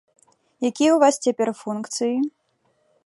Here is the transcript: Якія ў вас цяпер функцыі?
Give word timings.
Якія 0.69 0.91
ў 0.93 0.97
вас 1.03 1.15
цяпер 1.25 1.47
функцыі? 1.63 2.17